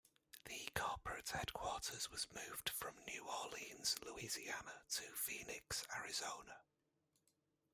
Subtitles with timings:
[0.45, 6.61] The corporate headquarters was moved from New Orleans, Louisiana to Phoenix, Arizona.